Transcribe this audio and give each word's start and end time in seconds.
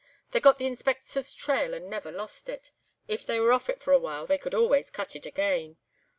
"They 0.31 0.39
got 0.39 0.57
the 0.57 0.65
Inspector's 0.65 1.31
trail 1.31 1.75
and 1.75 1.87
never 1.87 2.11
lost 2.11 2.49
it; 2.49 2.71
if 3.07 3.23
they 3.23 3.39
were 3.39 3.53
off 3.53 3.69
it 3.69 3.83
for 3.83 3.93
a 3.93 3.99
while, 3.99 4.25
they 4.25 4.39
could 4.39 4.55
always 4.55 4.89
'cut' 4.89 5.15
it 5.15 5.27
again. 5.27 5.77